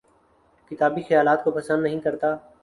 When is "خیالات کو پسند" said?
1.07-1.83